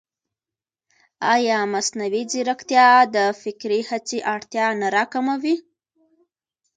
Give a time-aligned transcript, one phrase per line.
[1.33, 5.55] ایا مصنوعي ځیرکتیا د فکري هڅې اړتیا نه راکموي؟